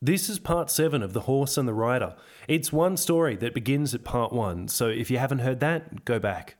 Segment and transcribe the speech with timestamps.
[0.00, 2.14] This is part 7 of The Horse and the Rider.
[2.46, 6.20] It's one story that begins at part 1, so if you haven't heard that, go
[6.20, 6.54] back.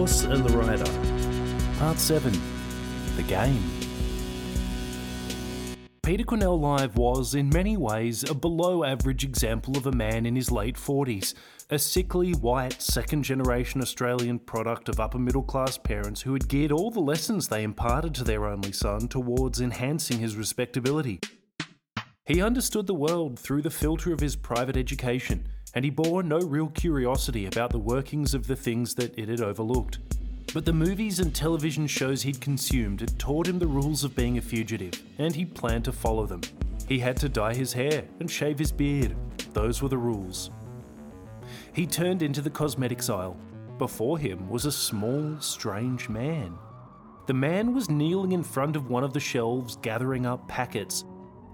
[0.00, 1.78] Horse and the Rider.
[1.78, 2.32] Part 7
[3.16, 3.62] The Game.
[6.02, 10.34] Peter Quinnell Live was, in many ways, a below average example of a man in
[10.34, 11.34] his late 40s,
[11.68, 16.72] a sickly, white, second generation Australian product of upper middle class parents who had geared
[16.72, 21.20] all the lessons they imparted to their only son towards enhancing his respectability.
[22.24, 26.38] He understood the world through the filter of his private education, and he bore no
[26.38, 29.98] real curiosity about the workings of the things that it had overlooked.
[30.52, 34.38] But the movies and television shows he'd consumed had taught him the rules of being
[34.38, 36.40] a fugitive, and he planned to follow them.
[36.88, 39.14] He had to dye his hair and shave his beard.
[39.52, 40.50] Those were the rules.
[41.72, 43.36] He turned into the cosmetics aisle.
[43.78, 46.58] Before him was a small, strange man.
[47.26, 51.04] The man was kneeling in front of one of the shelves, gathering up packets.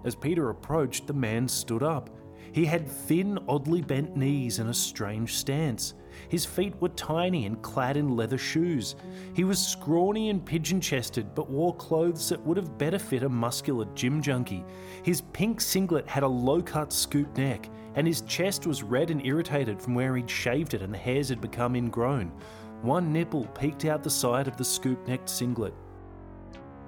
[0.05, 2.09] As Peter approached, the man stood up.
[2.57, 5.93] He had thin, oddly bent knees and a strange stance.
[6.31, 8.97] His feet were tiny and clad in leather shoes.
[9.35, 13.29] He was scrawny and pigeon chested, but wore clothes that would have better fit a
[13.29, 14.65] muscular gym junkie.
[15.03, 19.23] His pink singlet had a low cut scoop neck, and his chest was red and
[19.27, 22.33] irritated from where he'd shaved it and the hairs had become ingrown.
[22.81, 25.75] One nipple peeked out the side of the scoop necked singlet.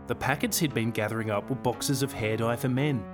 [0.07, 3.05] The packets he'd been gathering up were boxes of hair dye for men.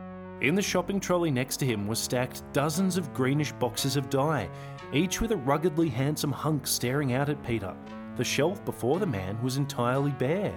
[0.40, 4.48] In the shopping trolley next to him were stacked dozens of greenish boxes of dye,
[4.92, 7.74] each with a ruggedly handsome hunk staring out at Peter.
[8.16, 10.54] The shelf before the man was entirely bare.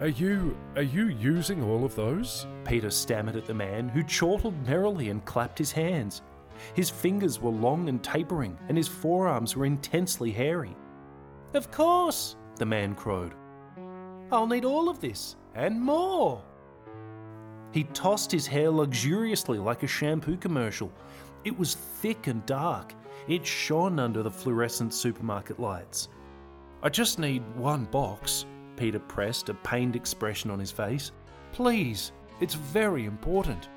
[0.00, 2.46] Are you are you using all of those?
[2.64, 6.22] Peter stammered at the man, who chortled merrily and clapped his hands.
[6.74, 10.76] His fingers were long and tapering, and his forearms were intensely hairy.
[11.52, 13.34] Of course, the man crowed.
[14.32, 16.42] I'll need all of this, and more.
[17.74, 20.92] He tossed his hair luxuriously like a shampoo commercial.
[21.42, 22.94] It was thick and dark.
[23.26, 26.08] It shone under the fluorescent supermarket lights.
[26.84, 28.46] I just need one box,
[28.76, 31.10] Peter pressed, a pained expression on his face.
[31.50, 33.68] Please, it's very important.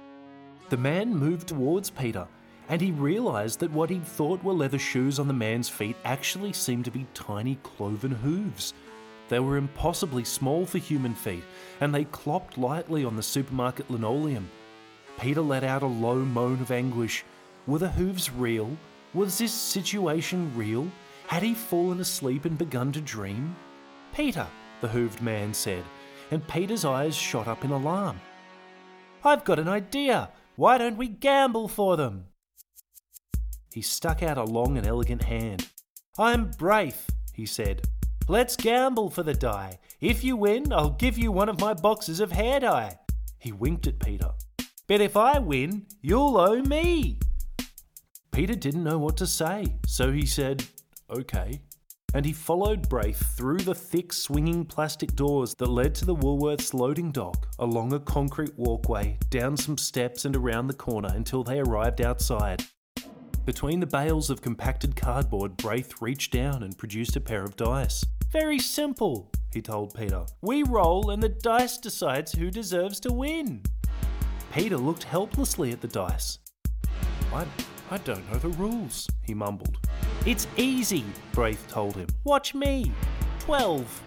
[0.70, 2.28] The man moved towards Peter,
[2.70, 6.54] and he realised that what he'd thought were leather shoes on the man's feet actually
[6.54, 8.76] seemed to be tiny cloven hooves.
[9.30, 11.44] They were impossibly small for human feet,
[11.82, 14.50] and they clopped lightly on the supermarket linoleum.
[15.20, 17.26] Peter let out a low moan of anguish.
[17.66, 18.78] Were the hooves real?
[19.14, 20.90] Was this situation real?
[21.28, 23.56] Had he fallen asleep and begun to dream?
[24.14, 24.48] Peter,
[24.80, 25.84] the hooved man said,
[26.32, 28.20] and Peter's eyes shot up in alarm.
[29.24, 30.30] I've got an idea.
[30.56, 32.26] Why don't we gamble for them?
[33.74, 35.68] He stuck out a long and elegant hand.
[36.18, 37.88] I'm Braith, he said.
[38.30, 39.80] Let's gamble for the die.
[40.02, 43.00] If you win, I'll give you one of my boxes of hair dye.
[43.40, 44.32] He winked at Peter.
[44.86, 47.20] But if I win, you'll owe me.
[48.34, 50.66] Peter didn't know what to say, so he said,
[51.10, 51.62] OK.
[52.14, 56.74] And he followed Braith through the thick, swinging plastic doors that led to the Woolworths
[56.74, 61.60] loading dock, along a concrete walkway, down some steps, and around the corner until they
[61.60, 62.66] arrived outside.
[63.48, 68.04] Between the bales of compacted cardboard, Braith reached down and produced a pair of dice.
[68.30, 70.26] Very simple, he told Peter.
[70.42, 73.62] We roll and the dice decides who deserves to win.
[74.52, 76.40] Peter looked helplessly at the dice.
[77.34, 77.46] I,
[77.90, 79.78] I don't know the rules, he mumbled.
[80.26, 82.08] It's easy, Braith told him.
[82.26, 82.92] Watch me.
[83.40, 84.04] Twelve,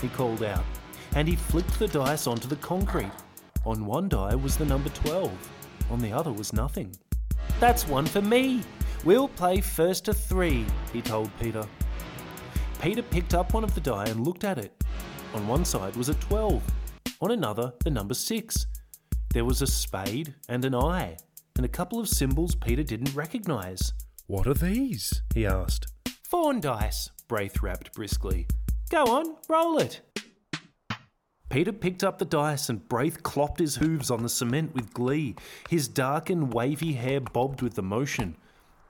[0.00, 0.64] he called out,
[1.16, 3.10] and he flicked the dice onto the concrete.
[3.66, 5.32] On one die was the number 12,
[5.90, 6.94] on the other was nothing.
[7.58, 8.62] That's one for me.
[9.04, 11.66] We'll play first to three, he told Peter.
[12.80, 14.72] Peter picked up one of the die and looked at it.
[15.34, 16.62] On one side was a 12,
[17.20, 18.66] on another, the number 6.
[19.34, 21.18] There was a spade and an eye,
[21.56, 23.92] and a couple of symbols Peter didn't recognise.
[24.26, 25.22] What are these?
[25.34, 25.92] he asked.
[26.22, 28.46] Fawn dice, Braith rapped briskly.
[28.88, 30.00] Go on, roll it.
[31.50, 35.36] Peter picked up the dice and Braith clopped his hooves on the cement with glee.
[35.68, 38.36] His dark and wavy hair bobbed with the motion.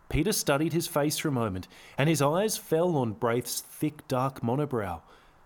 [0.08, 1.66] Peter studied his face for a moment,
[1.98, 5.00] and his eyes fell on Braith's thick, dark monobrow.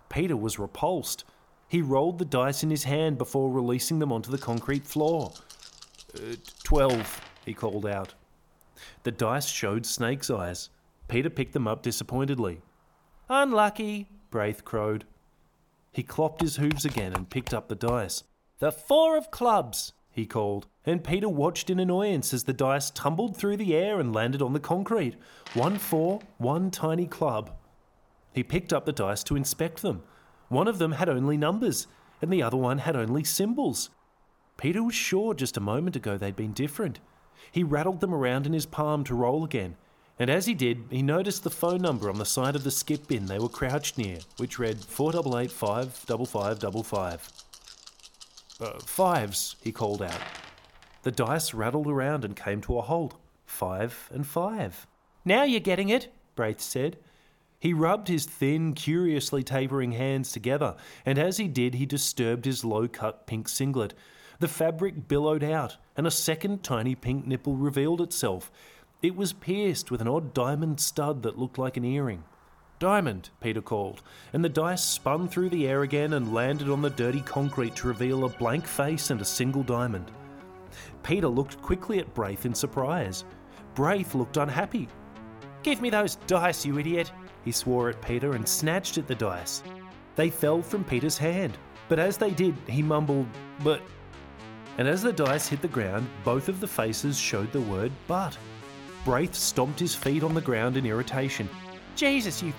[0.08, 1.24] Peter was repulsed.
[1.68, 5.32] He rolled the dice in his hand before releasing them onto the concrete floor.
[6.14, 8.14] Uh, Twelve, he called out.
[9.02, 10.70] The dice showed snake's eyes.
[11.08, 12.60] Peter picked them up disappointedly.
[13.28, 15.04] Unlucky, Braith crowed.
[15.92, 18.22] He clopped his hooves again and picked up the dice.
[18.58, 23.36] The four of clubs, he called, and Peter watched in annoyance as the dice tumbled
[23.36, 25.16] through the air and landed on the concrete.
[25.54, 27.50] One four, one tiny club.
[28.32, 30.02] He picked up the dice to inspect them.
[30.48, 31.88] One of them had only numbers,
[32.20, 33.90] and the other one had only symbols.
[34.56, 37.00] Peter was sure just a moment ago they'd been different.
[37.50, 39.76] He rattled them around in his palm to roll again,
[40.18, 43.06] and as he did, he noticed the phone number on the side of the skip
[43.06, 47.44] bin they were crouched near, which read 48855555.
[48.60, 50.20] Uh, fives, he called out.
[51.02, 53.14] The dice rattled around and came to a halt.
[53.46, 54.86] Five and five.
[55.24, 56.98] Now you're getting it, Braith said.
[57.60, 60.76] He rubbed his thin, curiously tapering hands together,
[61.06, 63.94] and as he did, he disturbed his low cut pink singlet.
[64.38, 68.52] The fabric billowed out, and a second tiny pink nipple revealed itself.
[69.02, 72.22] It was pierced with an odd diamond stud that looked like an earring.
[72.78, 74.02] Diamond, Peter called,
[74.32, 77.88] and the dice spun through the air again and landed on the dirty concrete to
[77.88, 80.12] reveal a blank face and a single diamond.
[81.02, 83.24] Peter looked quickly at Braith in surprise.
[83.74, 84.88] Braith looked unhappy.
[85.64, 87.10] Give me those dice, you idiot!
[87.44, 89.62] He swore at Peter and snatched at the dice.
[90.14, 91.58] They fell from Peter's hand,
[91.88, 93.26] but as they did, he mumbled,
[93.64, 93.82] But.
[94.76, 98.38] And as the dice hit the ground, both of the faces showed the word but.
[99.04, 101.48] Braith stomped his feet on the ground in irritation.
[101.96, 102.52] Jesus, you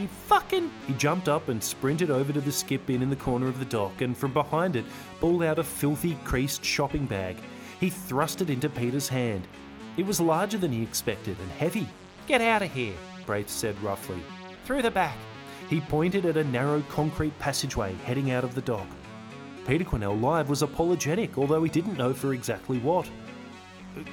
[0.00, 0.70] you fucking.
[0.86, 3.64] He jumped up and sprinted over to the skip bin in the corner of the
[3.64, 4.84] dock and from behind it
[5.20, 7.36] pulled out a filthy, creased shopping bag.
[7.78, 9.46] He thrust it into Peter's hand.
[9.96, 11.88] It was larger than he expected and heavy.
[12.26, 12.94] Get out of here,
[13.26, 14.22] Braith said roughly.
[14.64, 15.16] Through the back.
[15.68, 18.86] He pointed at a narrow concrete passageway heading out of the dock.
[19.66, 23.08] Peter Quinnell Live was apologetic, although he didn't know for exactly what.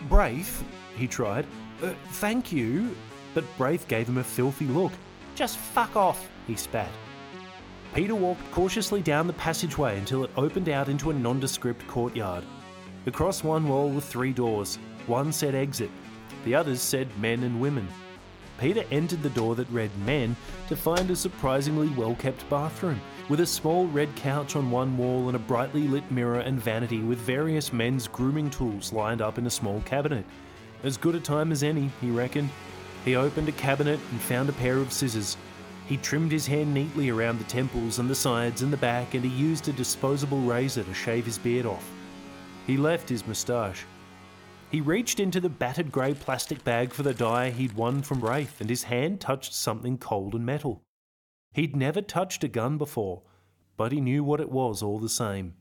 [0.10, 0.64] Braith,
[0.96, 1.46] he tried.
[1.82, 2.96] Uh, thank you.
[3.34, 4.92] But Braith gave him a filthy look.
[5.38, 6.90] Just fuck off, he spat.
[7.94, 12.44] Peter walked cautiously down the passageway until it opened out into a nondescript courtyard.
[13.06, 14.80] Across one wall were three doors.
[15.06, 15.92] One said exit,
[16.44, 17.88] the others said men and women.
[18.60, 20.36] Peter entered the door that read men
[20.70, 23.00] to find a surprisingly well kept bathroom,
[23.30, 27.04] with a small red couch on one wall and a brightly lit mirror and vanity
[27.04, 30.26] with various men's grooming tools lined up in a small cabinet.
[30.84, 32.50] As good a time as any, he reckoned.
[33.08, 35.38] He opened a cabinet and found a pair of scissors.
[35.86, 39.24] He trimmed his hair neatly around the temples and the sides and the back, and
[39.24, 41.90] he used a disposable razor to shave his beard off.
[42.66, 43.86] He left his moustache.
[44.70, 48.60] He reached into the battered grey plastic bag for the dye he'd won from Braith,
[48.60, 50.82] and his hand touched something cold and metal.
[51.54, 53.22] He'd never touched a gun before,
[53.78, 55.54] but he knew what it was all the same.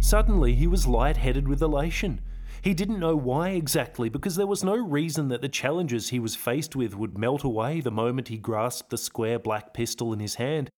[0.00, 2.20] Suddenly, he was light-headed with elation.
[2.62, 6.34] He didn't know why exactly, because there was no reason that the challenges he was
[6.34, 10.34] faced with would melt away the moment he grasped the square black pistol in his
[10.36, 10.70] hand.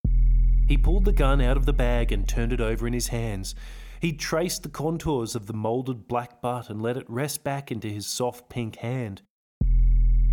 [0.69, 3.55] He pulled the gun out of the bag and turned it over in his hands.
[4.01, 7.89] He traced the contours of the moulded black butt and let it rest back into
[7.89, 9.23] his soft pink hand.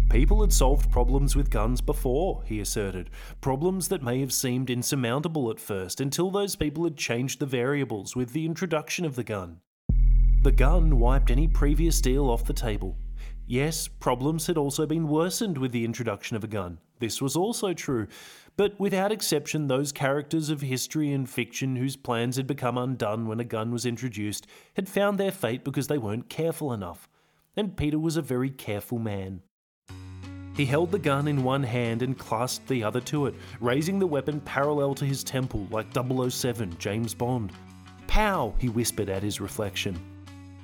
[0.09, 3.09] People had solved problems with guns before, he asserted,
[3.41, 8.15] problems that may have seemed insurmountable at first until those people had changed the variables
[8.15, 9.61] with the introduction of the gun.
[10.45, 12.95] The gun wiped any previous deal off the table.
[13.47, 16.77] Yes, problems had also been worsened with the introduction of a gun.
[16.99, 18.05] This was also true,
[18.55, 23.39] but without exception, those characters of history and fiction whose plans had become undone when
[23.39, 27.09] a gun was introduced had found their fate because they weren't careful enough.
[27.57, 29.41] And Peter was a very careful man.
[30.55, 34.05] He held the gun in one hand and clasped the other to it, raising the
[34.05, 37.51] weapon parallel to his temple like 007 James Bond.
[38.05, 38.53] Pow!
[38.59, 39.99] he whispered at his reflection.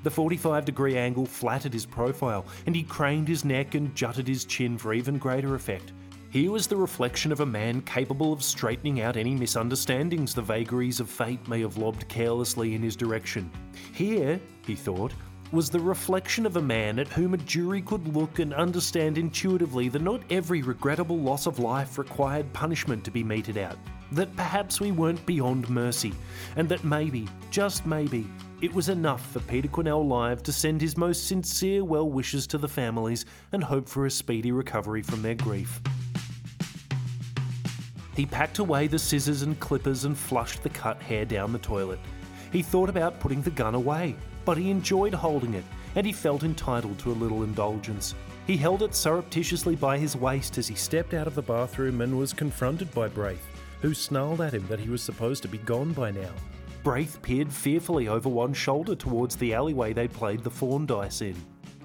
[0.04, 4.46] The 45 degree angle flattered his profile, and he craned his neck and jutted his
[4.46, 5.94] chin for even greater effect.
[6.32, 11.00] Here was the reflection of a man capable of straightening out any misunderstandings the vagaries
[11.00, 13.52] of fate may have lobbed carelessly in his direction.
[13.94, 15.14] Here, he thought,
[15.52, 19.90] was the reflection of a man at whom a jury could look and understand intuitively
[19.90, 23.78] that not every regrettable loss of life required punishment to be meted out,
[24.12, 26.14] that perhaps we weren't beyond mercy,
[26.56, 28.28] and that maybe, just maybe,
[28.62, 32.58] it was enough for Peter Quinnell Live to send his most sincere well wishes to
[32.58, 35.82] the families and hope for a speedy recovery from their grief.
[38.16, 42.00] He packed away the scissors and clippers and flushed the cut hair down the toilet.
[42.52, 44.16] He thought about putting the gun away,
[44.46, 45.64] but he enjoyed holding it,
[45.96, 48.14] and he felt entitled to a little indulgence.
[48.46, 52.18] He held it surreptitiously by his waist as he stepped out of the bathroom and
[52.18, 53.46] was confronted by Braith,
[53.82, 56.32] who snarled at him that he was supposed to be gone by now.
[56.84, 61.36] Braith peered fearfully over one shoulder towards the alleyway they played the fawn dice in.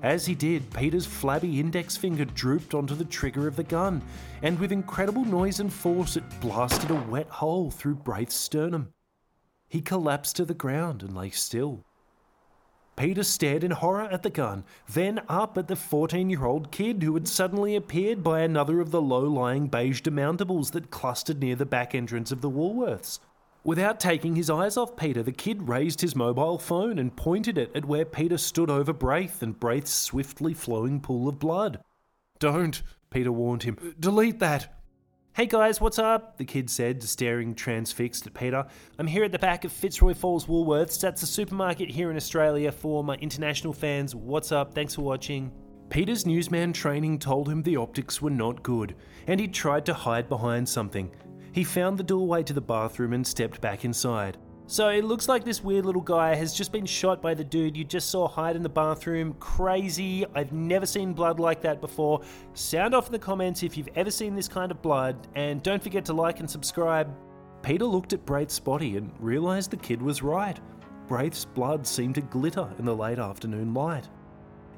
[0.02, 4.02] As he did, Peter's flabby index finger drooped onto the trigger of the gun,
[4.42, 8.92] and with incredible noise and force, it blasted a wet hole through Braith's sternum.
[9.68, 11.84] He collapsed to the ground and lay still.
[12.96, 17.02] Peter stared in horror at the gun, then up at the 14 year old kid
[17.02, 21.54] who had suddenly appeared by another of the low lying beige demountables that clustered near
[21.54, 23.18] the back entrance of the Woolworths.
[23.64, 27.70] Without taking his eyes off Peter, the kid raised his mobile phone and pointed it
[27.74, 31.80] at where Peter stood over Braith and Braith's swiftly flowing pool of blood.
[32.38, 33.94] Don't, Peter warned him.
[33.98, 34.75] Delete that.
[35.36, 36.38] Hey guys, what's up?
[36.38, 38.64] The kid said, staring transfixed at Peter.
[38.98, 40.98] I'm here at the back of Fitzroy Falls Woolworths.
[40.98, 44.14] That's a supermarket here in Australia for my international fans.
[44.14, 44.72] What's up?
[44.72, 45.52] Thanks for watching.
[45.90, 50.26] Peter's newsman training told him the optics were not good, and he tried to hide
[50.30, 51.14] behind something.
[51.52, 54.38] He found the doorway to the bathroom and stepped back inside.
[54.68, 57.76] So it looks like this weird little guy has just been shot by the dude
[57.76, 59.34] you just saw hide in the bathroom.
[59.38, 60.26] Crazy.
[60.34, 62.22] I've never seen blood like that before.
[62.54, 65.80] Sound off in the comments if you've ever seen this kind of blood, and don't
[65.80, 67.14] forget to like and subscribe.
[67.62, 70.58] Peter looked at Braith's body and realised the kid was right.
[71.06, 74.08] Braith's blood seemed to glitter in the late afternoon light.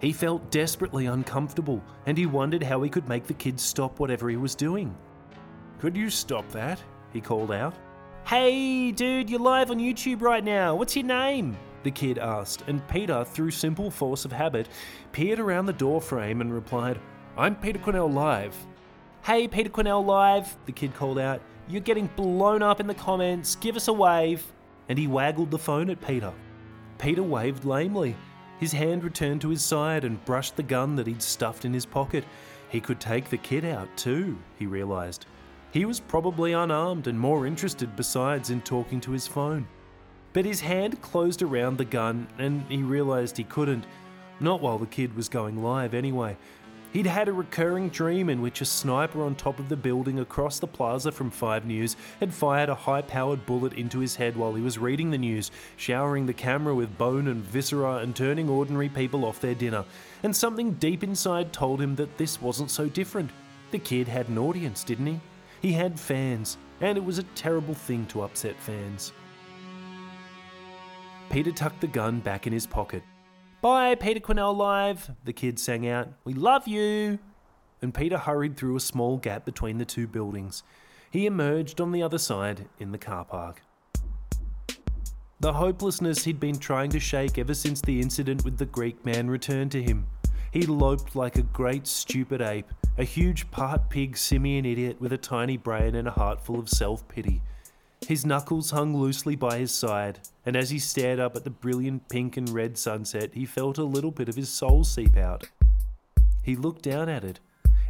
[0.03, 4.29] He felt desperately uncomfortable, and he wondered how he could make the kid stop whatever
[4.29, 4.95] he was doing.
[5.79, 6.79] Could you stop that?
[7.15, 7.75] He called out.
[8.29, 10.75] Hey, dude, you're live on YouTube right now.
[10.75, 11.57] What's your name?
[11.83, 14.69] The kid asked, and Peter, through simple force of habit,
[15.13, 17.01] peered around the doorframe and replied,
[17.39, 18.55] I'm Peter Quinnell Live.
[19.23, 21.41] Hey, Peter Quinnell Live, the kid called out.
[21.69, 23.57] You're getting blown up in the comments.
[23.57, 24.45] Give us a wave.
[24.91, 26.35] And he waggled the phone at Peter.
[26.99, 28.15] Peter waved lamely.
[28.59, 31.87] His hand returned to his side and brushed the gun that he'd stuffed in his
[31.87, 32.25] pocket.
[32.69, 35.25] He could take the kid out too, he realised.
[35.71, 39.67] He was probably unarmed and more interested besides in talking to his phone.
[40.33, 43.85] But his hand closed around the gun and he realised he couldn't.
[44.41, 46.37] Not while the kid was going live, anyway.
[46.93, 50.59] He'd had a recurring dream in which a sniper on top of the building across
[50.59, 54.55] the plaza from 5 News had fired a high powered bullet into his head while
[54.55, 58.89] he was reading the news, showering the camera with bone and viscera and turning ordinary
[58.89, 59.85] people off their dinner.
[60.23, 63.31] And something deep inside told him that this wasn't so different.
[63.71, 65.21] The kid had an audience, didn't he?
[65.61, 69.13] He had fans, and it was a terrible thing to upset fans.
[71.31, 73.03] Peter tucked the gun back in his pocket.
[73.61, 76.09] Bye, Peter Quinnell Live, the kid sang out.
[76.25, 77.19] We love you!
[77.83, 80.63] And Peter hurried through a small gap between the two buildings.
[81.11, 83.63] He emerged on the other side in the car park.
[85.41, 89.29] The hopelessness he'd been trying to shake ever since the incident with the Greek man
[89.29, 90.07] returned to him.
[90.51, 95.19] He loped like a great stupid ape, a huge part pig simian idiot with a
[95.19, 97.41] tiny brain and a heart full of self pity.
[98.07, 102.09] His knuckles hung loosely by his side, and as he stared up at the brilliant
[102.09, 105.49] pink and red sunset, he felt a little bit of his soul seep out.
[106.43, 107.39] He looked down at it.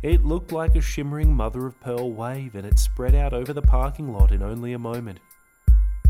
[0.03, 3.63] It looked like a shimmering mother of pearl wave, and it spread out over the
[3.63, 5.21] parking lot in only a moment.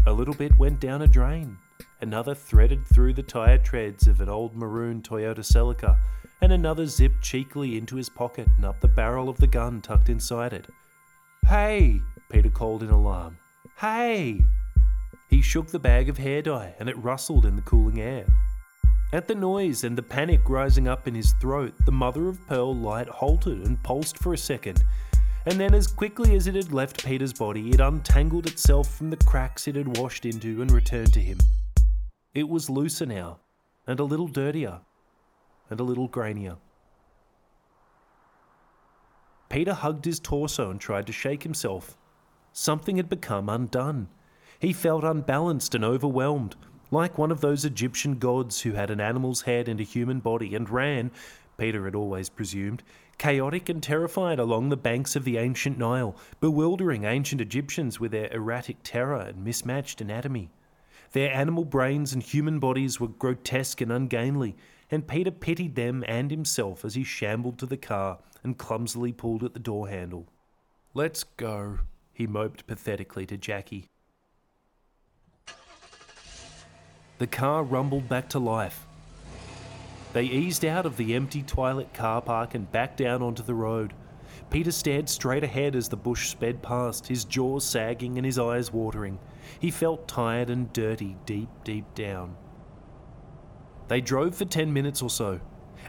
[0.06, 1.56] A little bit went down a drain,
[2.00, 5.98] another threaded through the tire treads of an old maroon Toyota Celica,
[6.40, 10.08] and another zipped cheekily into his pocket and up the barrel of the gun tucked
[10.08, 10.66] inside it.
[11.46, 12.00] Hey!
[12.30, 13.38] Peter called in alarm.
[13.76, 14.40] Hey!
[15.28, 18.26] He shook the bag of hair dye and it rustled in the cooling air.
[19.12, 22.74] At the noise and the panic rising up in his throat, the mother of pearl
[22.74, 24.84] light halted and pulsed for a second,
[25.46, 29.16] and then, as quickly as it had left Peter's body, it untangled itself from the
[29.16, 31.38] cracks it had washed into and returned to him.
[32.34, 33.38] It was looser now,
[33.86, 34.80] and a little dirtier,
[35.70, 36.56] and a little grainier.
[39.48, 41.96] Peter hugged his torso and tried to shake himself.
[42.52, 44.08] Something had become undone.
[44.58, 46.56] He felt unbalanced and overwhelmed,
[46.90, 50.54] like one of those Egyptian gods who had an animal's head and a human body
[50.54, 51.10] and ran,
[51.58, 52.82] Peter had always presumed,
[53.18, 58.32] chaotic and terrified along the banks of the ancient Nile, bewildering ancient Egyptians with their
[58.32, 60.50] erratic terror and mismatched anatomy.
[61.12, 64.56] Their animal brains and human bodies were grotesque and ungainly,
[64.90, 69.44] and Peter pitied them and himself as he shambled to the car and clumsily pulled
[69.44, 70.26] at the door handle.
[70.94, 71.80] Let's go,
[72.12, 73.86] he moped pathetically to Jackie.
[77.18, 78.86] The car rumbled back to life.
[80.12, 83.92] They eased out of the empty twilight car park and back down onto the road.
[84.50, 88.72] Peter stared straight ahead as the bush sped past, his jaws sagging and his eyes
[88.72, 89.18] watering.
[89.60, 92.36] He felt tired and dirty deep, deep down.
[93.88, 95.40] They drove for 10 minutes or so.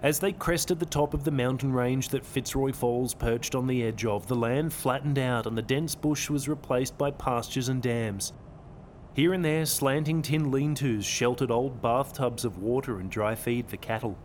[0.01, 3.84] As they crested the top of the mountain range that Fitzroy Falls perched on the
[3.84, 7.82] edge of, the land flattened out and the dense bush was replaced by pastures and
[7.82, 8.32] dams.
[9.13, 13.68] Here and there, slanting tin lean tos sheltered old bathtubs of water and dry feed
[13.68, 14.18] for cattle.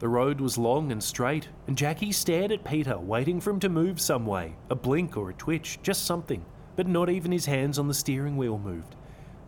[0.00, 3.70] The road was long and straight, and Jackie stared at Peter, waiting for him to
[3.70, 6.44] move some way a blink or a twitch, just something,
[6.76, 8.96] but not even his hands on the steering wheel moved.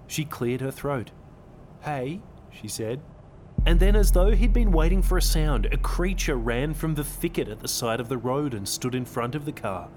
[0.06, 1.10] She cleared her throat.
[1.82, 3.02] Hey, she said.
[3.66, 7.02] And then, as though he'd been waiting for a sound, a creature ran from the
[7.02, 9.88] thicket at the side of the road and stood in front of the car.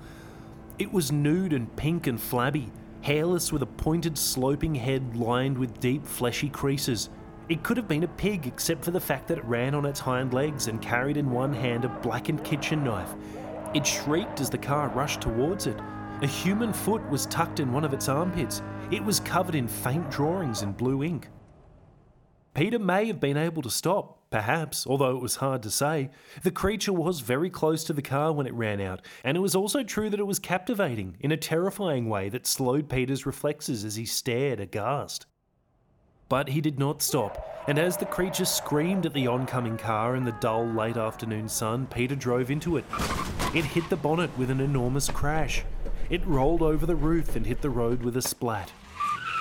[0.79, 2.71] It was nude and pink and flabby,
[3.01, 7.11] hairless with a pointed, sloping head lined with deep, fleshy creases.
[7.47, 9.99] It could have been a pig, except for the fact that it ran on its
[9.99, 13.13] hind legs and carried in one hand a blackened kitchen knife.
[13.75, 15.77] It shrieked as the car rushed towards it.
[16.23, 18.63] A human foot was tucked in one of its armpits.
[18.89, 21.27] It was covered in faint drawings in blue ink.
[22.59, 26.09] Peter may have been able to stop, perhaps, although it was hard to say.
[26.43, 29.55] The creature was very close to the car when it ran out, and it was
[29.55, 33.95] also true that it was captivating in a terrifying way that slowed Peter's reflexes as
[33.95, 35.25] he stared aghast.
[36.27, 40.25] But he did not stop, and as the creature screamed at the oncoming car in
[40.25, 42.83] the dull late afternoon sun, Peter drove into it.
[43.55, 45.63] It hit the bonnet with an enormous crash.
[46.09, 48.69] It rolled over the roof and hit the road with a splat.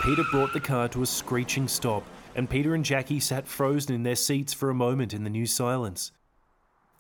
[0.04, 2.04] Peter brought the car to a screeching stop
[2.38, 5.44] and Peter and Jackie sat frozen in their seats for a moment in the new
[5.44, 6.12] silence.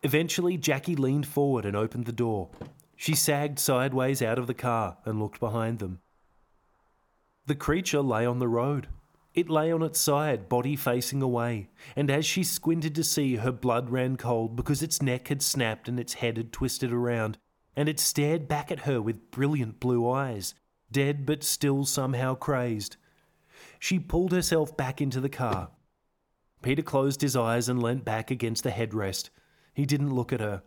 [0.02, 2.48] Eventually, Jackie leaned forward and opened the door.
[2.96, 6.00] She sagged sideways out of the car and looked behind them.
[7.46, 8.88] The creature lay on the road.
[9.32, 13.52] It lay on its side, body facing away, and as she squinted to see, her
[13.52, 17.38] blood ran cold because its neck had snapped and its head had twisted around,
[17.76, 20.54] and it stared back at her with brilliant blue eyes,
[20.90, 22.96] dead but still somehow crazed.
[23.78, 25.70] She pulled herself back into the car.
[26.62, 29.30] Peter closed his eyes and leant back against the headrest.
[29.74, 30.62] He didn't look at her.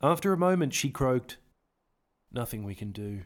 [0.00, 1.38] After a moment, she croaked,
[2.32, 3.22] Nothing we can do.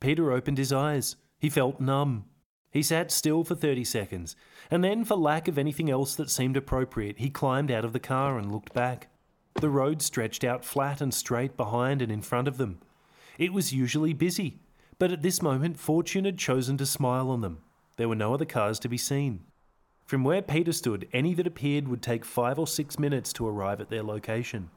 [0.00, 1.16] Peter opened his eyes.
[1.38, 2.24] He felt numb.
[2.70, 4.34] He sat still for 30 seconds,
[4.70, 8.00] and then, for lack of anything else that seemed appropriate, he climbed out of the
[8.00, 9.08] car and looked back.
[9.60, 12.80] The road stretched out flat and straight behind and in front of them.
[13.38, 14.60] It was usually busy,
[14.98, 17.58] but at this moment, Fortune had chosen to smile on them.
[17.96, 19.44] There were no other cars to be seen.
[20.04, 23.80] From where Peter stood, any that appeared would take five or six minutes to arrive
[23.80, 24.70] at their location.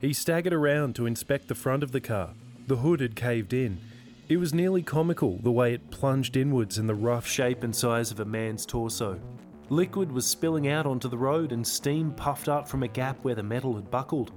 [0.00, 2.34] He staggered around to inspect the front of the car.
[2.66, 3.78] The hood had caved in.
[4.28, 8.10] It was nearly comical the way it plunged inwards in the rough shape and size
[8.10, 9.20] of a man's torso.
[9.68, 13.34] Liquid was spilling out onto the road and steam puffed up from a gap where
[13.34, 14.32] the metal had buckled.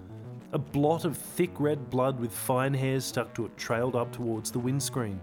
[0.53, 4.51] A blot of thick red blood with fine hairs stuck to it trailed up towards
[4.51, 5.19] the windscreen.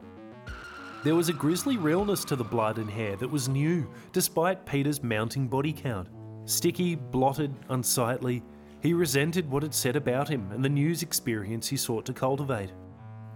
[1.02, 5.02] There was a grisly realness to the blood and hair that was new, despite Peter's
[5.02, 6.08] mounting body count.
[6.44, 8.40] Sticky, blotted, unsightly,
[8.80, 12.70] he resented what had said about him and the news experience he sought to cultivate.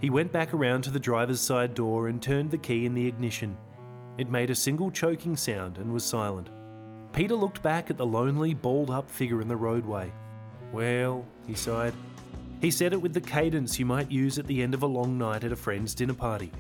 [0.01, 3.07] He went back around to the driver's side door and turned the key in the
[3.07, 3.57] ignition.
[4.17, 6.51] It made a single choking sound and was silent.
[7.13, 10.13] Peter looked back at the lonely, balled up figure in the roadway.
[10.73, 11.95] Well, he sighed.
[12.61, 15.19] He said it with the cadence you might use at the end of a long
[15.19, 16.53] night at a friend's dinner party.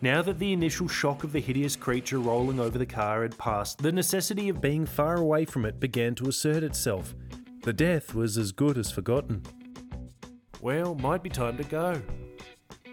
[0.00, 3.78] Now that the initial shock of the hideous creature rolling over the car had passed,
[3.78, 7.16] the necessity of being far away from it began to assert itself.
[7.62, 9.42] The death was as good as forgotten.
[10.60, 12.00] Well, might be time to go.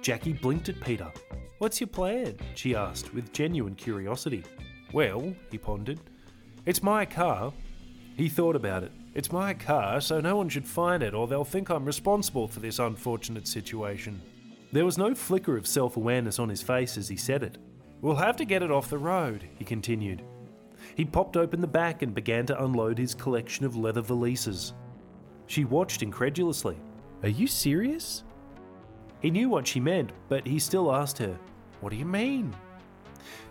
[0.01, 1.11] Jackie blinked at Peter.
[1.59, 2.37] What's your plan?
[2.55, 4.43] she asked, with genuine curiosity.
[4.91, 5.99] Well, he pondered,
[6.65, 7.53] it's my car.
[8.17, 8.91] He thought about it.
[9.13, 12.59] It's my car, so no one should find it, or they'll think I'm responsible for
[12.61, 14.19] this unfortunate situation.
[14.75, 17.57] There was no flicker of self awareness on his face as he said it.
[18.01, 20.21] We'll have to get it off the road, he continued.
[20.95, 24.73] He popped open the back and began to unload his collection of leather valises.
[25.47, 26.75] She watched incredulously.
[27.23, 28.25] Are you serious?
[29.21, 31.39] He knew what she meant, but he still asked her,
[31.79, 32.53] What do you mean?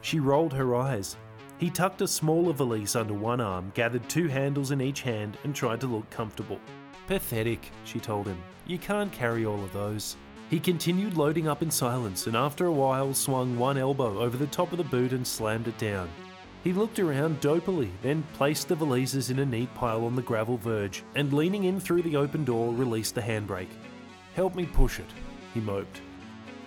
[0.03, 1.17] She rolled her eyes.
[1.57, 5.55] He tucked a smaller valise under one arm, gathered two handles in each hand, and
[5.55, 6.61] tried to look comfortable.
[7.07, 8.37] Pathetic, she told him.
[8.67, 10.19] You can't carry all of those.
[10.51, 14.47] He continued loading up in silence and after a while swung one elbow over the
[14.47, 16.09] top of the boot and slammed it down.
[16.63, 20.57] He looked around dopily, then placed the valises in a neat pile on the gravel
[20.57, 23.69] verge and leaning in through the open door released the handbrake.
[24.35, 25.11] Help me push it,
[25.53, 26.01] he moped.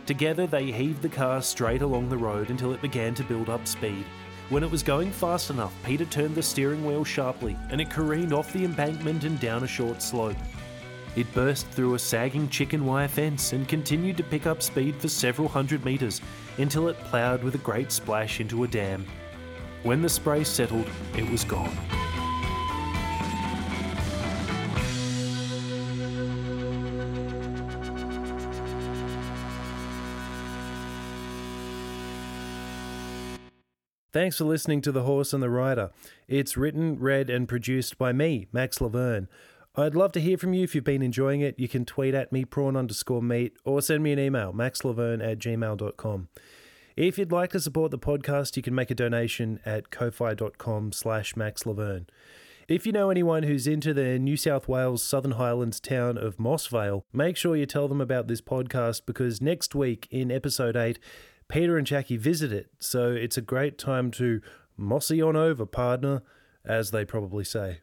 [0.06, 3.68] Together they heaved the car straight along the road until it began to build up
[3.68, 4.06] speed.
[4.50, 8.34] When it was going fast enough, Peter turned the steering wheel sharply and it careened
[8.34, 10.38] off the embankment and down a short slope.
[11.18, 15.08] It burst through a sagging chicken wire fence and continued to pick up speed for
[15.08, 16.22] several hundred metres
[16.60, 19.04] until it ploughed with a great splash into a dam.
[19.82, 21.76] When the spray settled, it was gone.
[34.14, 35.90] Thanks for listening to The Horse and the Rider.
[36.28, 39.28] It's written, read, and produced by me, Max Lavergne.
[39.80, 41.60] I'd love to hear from you if you've been enjoying it.
[41.60, 45.38] You can tweet at me, prawn underscore meat, or send me an email, maxlavergne at
[45.38, 46.30] gmail.com.
[46.96, 51.36] If you'd like to support the podcast, you can make a donation at ko-fi.com slash
[51.36, 52.08] maxlavergne.
[52.68, 56.66] If you know anyone who's into the New South Wales Southern Highlands town of Moss
[56.66, 60.98] Vale, make sure you tell them about this podcast because next week in episode 8,
[61.50, 62.72] Peter and Jackie visit it.
[62.80, 64.42] So it's a great time to
[64.76, 66.24] mossy on over, partner,
[66.66, 67.82] as they probably say.